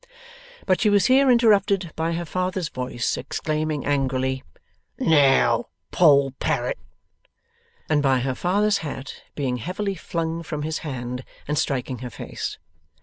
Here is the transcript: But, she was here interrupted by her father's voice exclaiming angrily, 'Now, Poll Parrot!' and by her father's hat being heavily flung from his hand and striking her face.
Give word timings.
But, 0.65 0.81
she 0.81 0.89
was 0.89 1.05
here 1.05 1.29
interrupted 1.29 1.91
by 1.95 2.13
her 2.13 2.25
father's 2.25 2.69
voice 2.69 3.17
exclaiming 3.17 3.85
angrily, 3.85 4.41
'Now, 4.97 5.67
Poll 5.91 6.31
Parrot!' 6.39 6.79
and 7.87 8.01
by 8.01 8.17
her 8.21 8.33
father's 8.33 8.79
hat 8.79 9.21
being 9.35 9.57
heavily 9.57 9.93
flung 9.93 10.41
from 10.41 10.63
his 10.63 10.79
hand 10.79 11.23
and 11.47 11.55
striking 11.55 11.99
her 11.99 12.09
face. 12.09 12.57